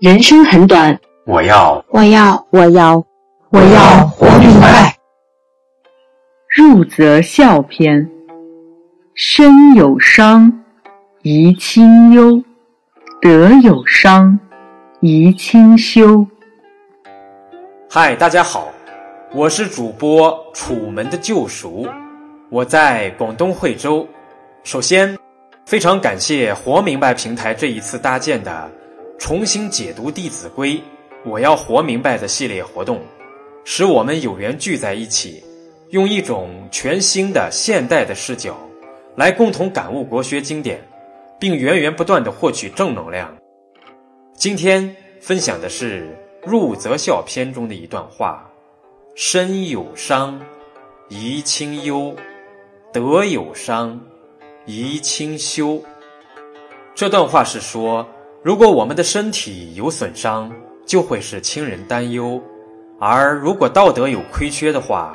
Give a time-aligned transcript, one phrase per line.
[0.00, 1.84] 人生很短，我要。
[1.90, 2.46] 我要。
[2.48, 3.04] 我要。
[3.50, 4.06] 我要。
[4.06, 4.96] 活明白。
[6.56, 8.10] 入则孝篇：
[9.14, 10.50] 身有伤，
[11.22, 12.42] 贻亲忧；
[13.20, 14.38] 德有伤，
[15.02, 16.26] 贻亲羞。
[17.90, 18.72] 嗨，大家好，
[19.34, 21.84] 我是主播《楚门的救赎》，
[22.48, 24.08] 我在广东惠州。
[24.64, 25.18] 首先，
[25.66, 28.70] 非常感谢活明白平台这一次搭建的
[29.20, 30.76] 重新解读《弟子规》，
[31.26, 33.02] 我要活明白的系列活动，
[33.64, 35.44] 使我们有缘聚在一起。
[35.90, 38.56] 用一种全新的现代的视角，
[39.16, 40.80] 来共同感悟国学经典，
[41.38, 43.36] 并源源不断的获取正能量。
[44.34, 46.16] 今天分享的是
[46.50, 48.50] 《入则孝》篇中的一段话
[49.14, 50.40] ：“身有伤，
[51.10, 52.14] 贻亲忧；
[52.90, 54.00] 德有伤，
[54.66, 55.82] 贻亲羞。”
[56.96, 58.08] 这段话是说，
[58.42, 60.50] 如果我们的身体有损伤，
[60.86, 62.40] 就会使亲人担忧；
[62.98, 65.14] 而如果道德有亏缺的话，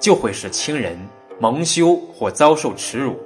[0.00, 0.98] 就会使亲人
[1.38, 3.20] 蒙羞或遭受耻辱。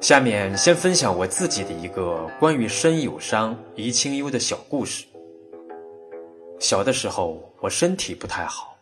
[0.00, 5.04] 下面先分享我自己的一个关于身有伤贻亲忧的小故事。
[6.60, 8.76] 小的时候，我身体不太好，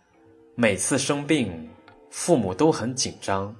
[0.56, 1.66] 每次生病，
[2.10, 3.54] 父母都很紧张。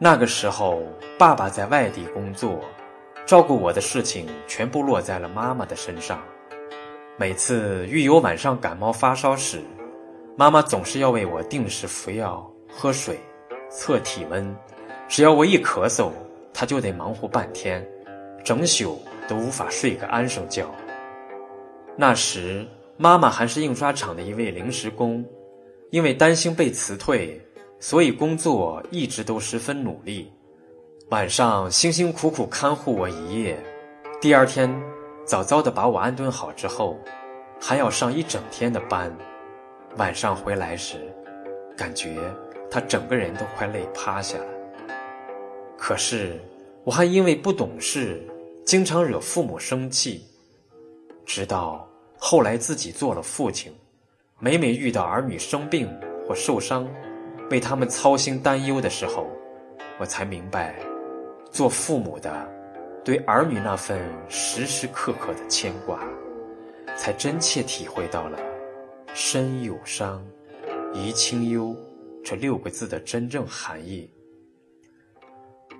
[0.00, 0.82] 那个时候，
[1.16, 2.60] 爸爸在外地工作，
[3.26, 6.22] 照顾我的事情全部落在了妈妈的身上。
[7.18, 9.60] 每次遇有晚上感冒发烧时，
[10.36, 13.18] 妈妈总是要为我定时服药、喝水、
[13.68, 14.54] 测体温，
[15.08, 16.12] 只要我一咳嗽，
[16.54, 17.84] 她就得忙活半天，
[18.44, 20.72] 整宿都无法睡个安生觉。
[21.96, 22.64] 那时，
[22.96, 25.24] 妈妈还是印刷厂的一位临时工，
[25.90, 27.40] 因为担心被辞退，
[27.80, 30.30] 所以工作一直都十分努力。
[31.10, 33.56] 晚上辛辛苦苦看护我一夜，
[34.20, 34.68] 第二天
[35.24, 36.98] 早早的把我安顿好之后，
[37.60, 39.16] 还要上一整天的班。
[39.98, 40.96] 晚上回来时，
[41.76, 42.18] 感觉
[42.68, 44.46] 他整个人都快累趴下了。
[45.78, 46.40] 可是
[46.82, 48.20] 我还因为不懂事，
[48.64, 50.24] 经常惹父母生气。
[51.24, 53.72] 直到后来自己做了父亲，
[54.40, 55.88] 每每遇到儿女生病
[56.26, 56.84] 或受伤，
[57.48, 59.28] 为他们操心担忧的时候，
[60.00, 60.74] 我才明白，
[61.50, 62.48] 做父母的
[63.04, 66.00] 对儿女那份时时刻刻的牵挂，
[66.96, 68.38] 才真切体会到了。
[69.14, 70.22] 身有伤，
[70.92, 71.74] 贻亲忧，
[72.22, 74.10] 这六个字的真正含义。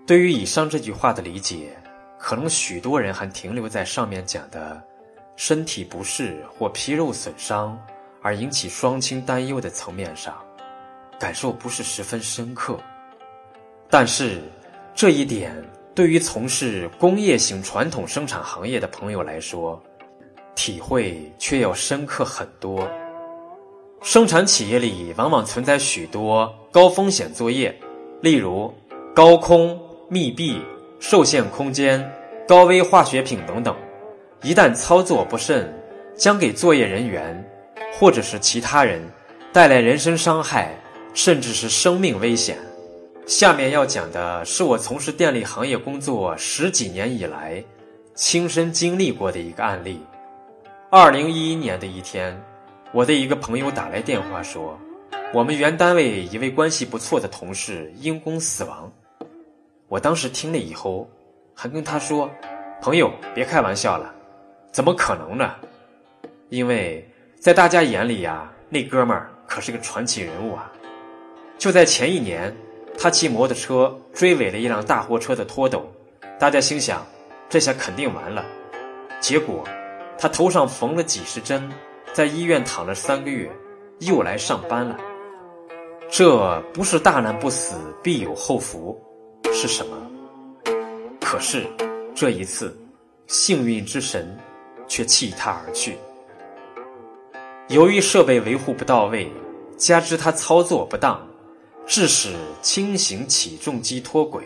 [0.07, 1.77] 对于以上这句话的理解，
[2.19, 4.83] 可能许多人还停留在上面讲的
[5.35, 7.79] 身体不适或皮肉损伤
[8.23, 10.43] 而引起双亲担忧的层面上，
[11.19, 12.79] 感受不是十分深刻。
[13.91, 14.41] 但是
[14.97, 15.55] 这一点
[15.95, 19.79] 对于从事工业型传统生产行业的朋友来说，
[20.55, 22.89] 体会却要深刻很多。
[24.01, 27.79] 生产企业里往往存在许多高风险作业，
[28.23, 28.73] 例如
[29.15, 30.63] 高空、密闭、
[30.99, 32.03] 受限空间、
[32.49, 33.77] 高危化学品等等。
[34.43, 35.71] 一旦操作不慎，
[36.17, 37.47] 将给作业人员
[37.93, 39.07] 或者是其他人
[39.53, 40.75] 带来人身伤害，
[41.13, 42.57] 甚至是生命危险。
[43.27, 47.63] 下面要讲的是我从事电力行业工作十几年以来
[48.15, 50.01] 亲身经历过的一个案例。
[50.91, 52.41] 二零一一年的一天。
[52.93, 54.79] 我的一个朋友打来电话说，
[55.35, 58.91] 我们原单位一位关系不错的同事因公死亡。
[59.89, 61.11] 我当时听了以后，
[61.53, 62.31] 还跟他说
[62.81, 64.15] ：“朋友，别开玩笑了，
[64.71, 65.57] 怎么可能呢？
[66.49, 67.07] 因为
[67.39, 70.73] 在大家眼里呀，那哥们儿可是个传奇人物啊。
[71.59, 72.57] 就在前一年，
[72.99, 75.87] 他骑摩托车追尾了一辆大货车的拖斗，
[76.39, 77.07] 大家心想，
[77.49, 78.45] 这下肯定完了。
[79.21, 79.65] 结果，
[80.19, 81.71] 他头上缝了几十针。”
[82.15, 83.51] 在医院躺了三个月，
[83.99, 84.97] 又来上班了。
[86.09, 88.99] 这不是大难不死必有后福，
[89.53, 89.95] 是什么？
[91.21, 91.67] 可是
[92.15, 92.75] 这一次，
[93.27, 94.35] 幸运之神
[94.89, 95.99] 却弃他而去。
[97.69, 99.31] 由于设备维护不到位，
[99.77, 101.21] 加之他操作不当，
[101.87, 104.45] 致使轻型起重机脱轨，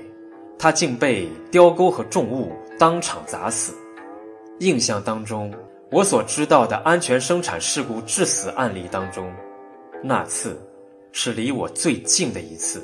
[0.58, 3.75] 他竟被雕钩和重物当场砸死。
[4.60, 5.52] 印象当中。
[5.92, 9.28] 我所知道的安全生产事故致死案例当中，
[10.04, 10.56] 那次
[11.10, 12.81] 是离我最近的一次，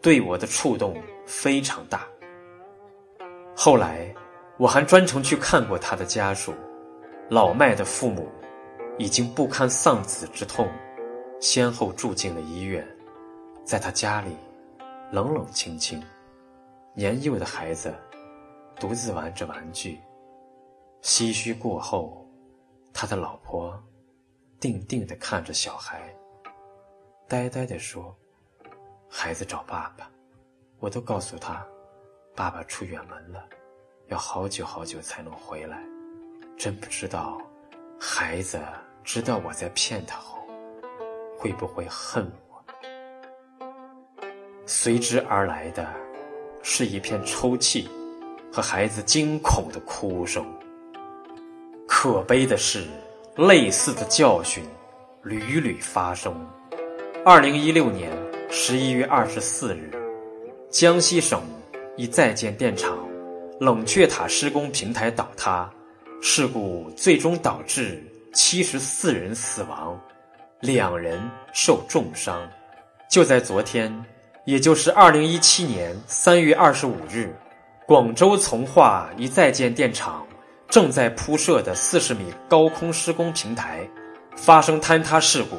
[0.00, 0.96] 对我的触动
[1.26, 2.06] 非常大。
[3.56, 4.14] 后来
[4.56, 6.54] 我还专程去看过他的家属，
[7.28, 8.28] 老迈的父母
[8.98, 10.68] 已经不堪丧子之痛，
[11.40, 12.86] 先后住进了医院。
[13.68, 14.34] 在他家里，
[15.12, 16.02] 冷冷清清，
[16.94, 17.94] 年幼的孩子
[18.76, 20.00] 独自玩着玩具，
[21.02, 22.26] 唏嘘过后。
[22.94, 23.78] 他的老婆
[24.58, 26.00] 定定地看着小孩，
[27.28, 28.16] 呆呆地说
[29.06, 30.10] ：“孩子找爸爸，
[30.80, 31.62] 我都告诉他，
[32.34, 33.46] 爸爸出远门了，
[34.06, 35.78] 要好久好久才能回来。
[36.56, 37.38] 真不知道，
[38.00, 38.58] 孩子
[39.04, 40.38] 知道我在骗他后，
[41.38, 42.47] 会不会恨我？”
[44.70, 45.88] 随之而来的，
[46.62, 47.88] 是一片抽泣。
[48.50, 50.44] 和孩子惊恐的哭声。
[51.86, 52.86] 可悲的是，
[53.36, 54.64] 类似的教训
[55.22, 56.34] 屡屡发生。
[57.24, 58.10] 二零一六年
[58.50, 59.90] 十一月二十四日，
[60.70, 61.42] 江西省
[61.96, 62.98] 一在建电厂
[63.60, 65.70] 冷却塔施工平台倒塌
[66.22, 69.98] 事故，最终导致七十四人死亡，
[70.60, 71.20] 两人
[71.52, 72.40] 受重伤。
[73.10, 73.92] 就在昨天，
[74.48, 77.36] 也就是二零一七年三月二十五日。
[77.86, 80.26] 广州从化一在建电厂
[80.70, 83.86] 正在铺设的四十米高空施工平台
[84.38, 85.58] 发生坍塌事故，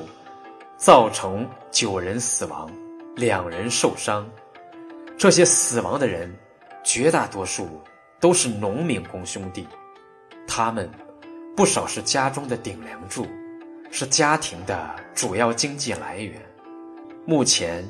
[0.75, 2.67] 造成九人死亡，
[3.15, 4.27] 两人受伤。
[5.19, 6.35] 这些死亡的人，
[6.83, 7.79] 绝大多数
[8.19, 9.67] 都是农民工兄弟，
[10.47, 10.89] 他们
[11.55, 13.27] 不少是家中的顶梁柱，
[13.91, 16.41] 是家庭的主要经济来源。
[17.27, 17.87] 目前。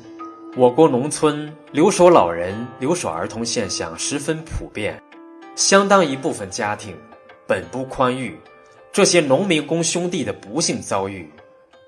[0.56, 5.00] 我国农村留守老人、留守儿童现象十分普遍，
[5.54, 6.98] 相当一部分家庭
[7.46, 8.36] 本不宽裕，
[8.90, 11.30] 这些农民工兄弟的不幸遭遇，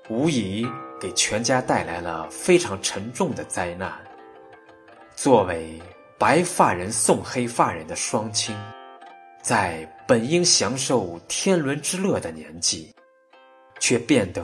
[0.09, 0.65] 无疑
[0.97, 3.93] 给全家带来了非常沉重的灾难。
[5.13, 5.77] 作为
[6.17, 8.55] 白发人送黑发人的双亲，
[9.41, 12.95] 在本应享受天伦之乐的年纪，
[13.81, 14.41] 却变得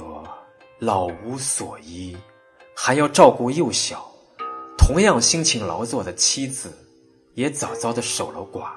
[0.77, 2.17] 老无所依，
[2.81, 4.09] 还要照顾幼小。
[4.77, 6.71] 同样辛勤劳作的妻子，
[7.33, 8.69] 也早早的守了寡，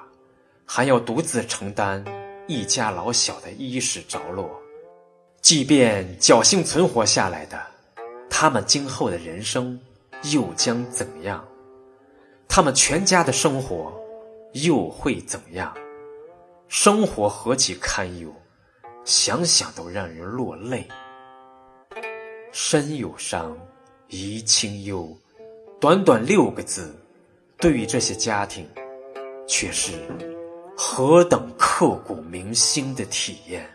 [0.66, 2.04] 还要独自承担
[2.48, 4.60] 一家老小的衣食着落。
[5.40, 7.56] 即便侥幸存活下来的，
[8.28, 9.80] 他们今后的人生
[10.32, 11.46] 又将怎样？
[12.48, 13.92] 他们全家的生活
[14.54, 15.72] 又会怎样？
[16.66, 18.34] 生活何其堪忧，
[19.04, 20.88] 想想都让人落泪。
[22.50, 23.56] 身有伤，
[24.12, 25.10] 怡清幽。
[25.80, 26.94] 短短六个字，
[27.56, 28.68] 对于这些家庭，
[29.48, 29.92] 却是
[30.76, 33.66] 何等刻骨铭心的体验。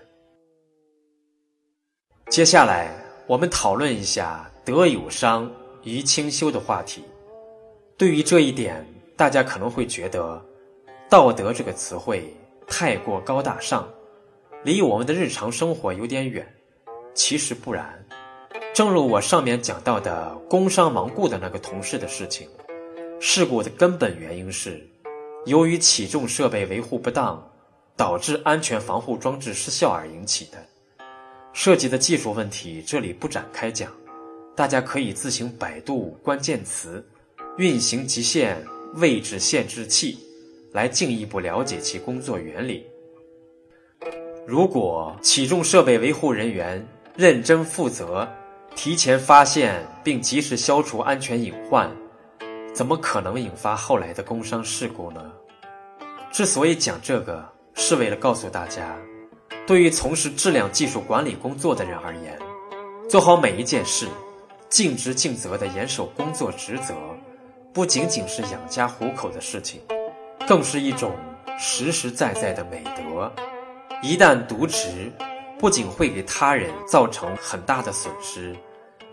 [2.30, 2.96] 接下来，
[3.26, 5.52] 我们讨论一下“德有伤，
[5.84, 7.04] 贻亲羞”的话题。
[7.98, 8.86] 对于这一点，
[9.16, 10.40] 大家可能会觉得
[11.10, 12.32] “道德”这个词汇
[12.68, 13.90] 太过高大上，
[14.64, 16.48] 离我们的日常生活有点远。
[17.16, 18.07] 其实不然。
[18.74, 22.48] 正如我上面讲到的工伤亡故的那个同事的事情，
[23.20, 24.88] 事故的根本原因是
[25.46, 27.44] 由于起重设备维护不当，
[27.96, 30.58] 导致安全防护装置失效而引起的。
[31.54, 33.92] 涉及的技术问题这里不展开讲，
[34.56, 37.04] 大家可以自行百度关键词
[37.58, 38.64] “运行极限
[38.96, 40.20] 位置限制器”
[40.72, 42.86] 来进一步了解其工作原理。
[44.46, 48.28] 如果起重设备维护人员认真负责。
[48.76, 51.90] 提前发现并及时消除安全隐患，
[52.76, 55.32] 怎么可能引发后来的工伤事故呢？
[56.32, 58.96] 之所以讲这个，是为了告诉大家，
[59.66, 62.38] 对于从事质量技术管理工作的人而言，
[63.10, 64.08] 做好每一件事，
[64.70, 66.94] 尽职尽责地严守工作职责，
[67.74, 69.82] 不仅仅是养家糊口的事情，
[70.48, 71.16] 更是一种
[71.58, 73.34] 实实在在的美德。
[74.04, 75.12] 一旦渎职，
[75.60, 78.56] 不仅会给他人造成很大的损失。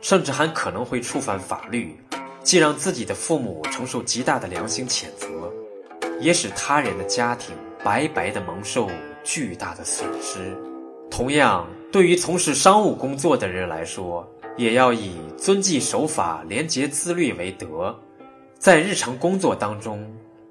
[0.00, 1.98] 甚至还可能会触犯法律，
[2.42, 5.50] 既让自己的父母承受极大的良心谴责，
[6.20, 8.90] 也使他人的家庭白白的蒙受
[9.22, 10.54] 巨大的损失。
[11.10, 17.98] 同样，对于从事商务工作的人来说，也要以遵纪守法、廉洁自律为德。
[18.58, 20.06] 在日常工作当中，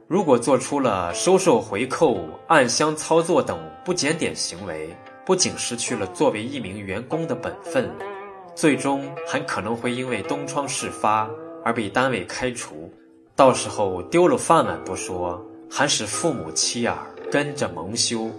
[0.08, 4.90] 如果做出了收受回扣、暗箱操作等不检点行为，
[5.25, 7.89] 不仅失去了作为一名员工的本分。
[8.56, 11.27] 最终还可能会因为东窗事发
[11.63, 12.92] 而被单位开除，
[13.36, 16.98] 到时候丢了饭碗不说，还使父母妻儿
[17.32, 18.30] 跟着蒙羞。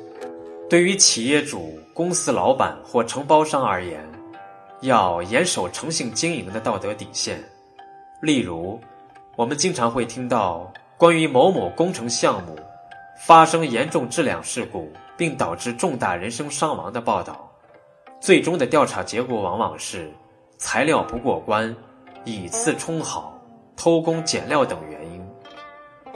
[0.70, 4.08] 对于企业主、公司老板或承包商而言，
[4.82, 7.42] 要严守诚信经营的道德底线。
[8.22, 8.80] 例如，
[9.36, 12.56] 我们经常会听到关于某某工程项目
[13.26, 17.50] 发生严重质量事故，并导致重大人身伤亡的报道。
[18.20, 20.10] 最终的调查结果往往是
[20.56, 21.74] 材料不过关、
[22.24, 23.38] 以次充好、
[23.76, 25.22] 偷工减料等原因。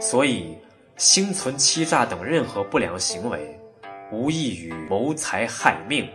[0.00, 0.56] 所以，
[0.96, 3.60] 心存欺诈等任何不良行为，
[4.10, 6.08] 无异于谋财害命，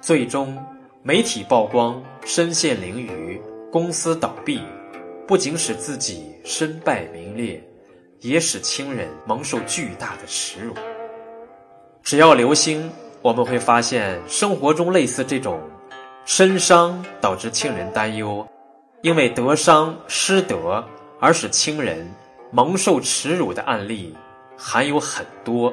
[0.00, 0.56] 最终
[1.02, 3.40] 媒体曝光身陷囹圄、
[3.72, 4.62] 公司倒闭，
[5.26, 7.62] 不仅使自己身败名裂，
[8.20, 10.74] 也使亲人蒙受巨大的耻辱。
[12.08, 15.60] 只要留心，我们会发现生活中类似这种
[16.24, 18.48] 身伤导致亲人担忧，
[19.02, 20.82] 因为得伤失德
[21.20, 22.10] 而使亲人
[22.50, 24.16] 蒙受耻辱的案例
[24.56, 25.70] 还有很多。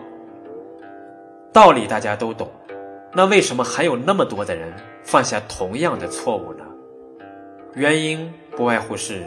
[1.54, 2.52] 道理大家都懂，
[3.14, 4.74] 那为什么还有那么多的人
[5.06, 6.66] 犯下同样的错误呢？
[7.76, 9.26] 原因不外乎是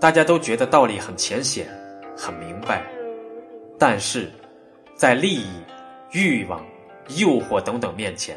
[0.00, 1.68] 大家都觉得道理很浅显、
[2.16, 2.82] 很明白，
[3.78, 4.30] 但是
[4.96, 5.44] 在利益。
[6.12, 6.60] 欲望、
[7.16, 8.36] 诱惑等等面前，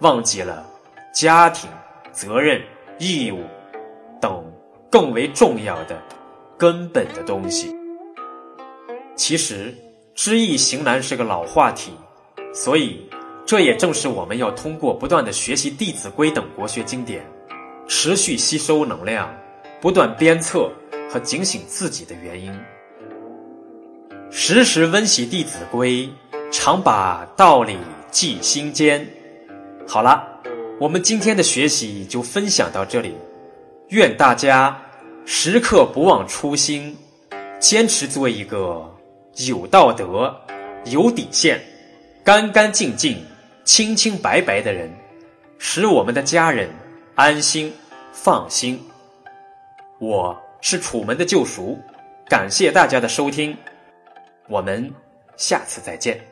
[0.00, 0.64] 忘记了
[1.12, 1.68] 家庭、
[2.12, 2.62] 责任、
[2.98, 3.42] 义务
[4.20, 4.44] 等
[4.88, 6.00] 更为重要的
[6.56, 7.74] 根本的东西。
[9.16, 9.74] 其实，
[10.14, 11.92] 知易行难是个老话题，
[12.54, 13.10] 所以
[13.44, 17.26] 这也正是我们要通过不断的学习《弟子规》等国学经典，
[17.88, 19.28] 持续吸收能量，
[19.80, 20.70] 不断鞭策
[21.10, 22.56] 和警醒自己的原因。
[24.30, 26.06] 时时温习《弟子规》。
[26.50, 27.78] 常把道理
[28.10, 29.06] 记心间。
[29.86, 30.26] 好了，
[30.80, 33.14] 我们今天的学习就分享到这里。
[33.88, 34.80] 愿大家
[35.24, 36.96] 时刻不忘初心，
[37.58, 38.84] 坚持做一个
[39.46, 40.36] 有道德、
[40.86, 41.60] 有底线、
[42.24, 43.24] 干干净净、
[43.64, 44.90] 清清白白的人，
[45.58, 46.68] 使我们的家人
[47.14, 47.72] 安心
[48.12, 48.80] 放心。
[49.98, 51.78] 我是楚门的救赎，
[52.28, 53.56] 感谢大家的收听，
[54.48, 54.92] 我们
[55.36, 56.29] 下次再见。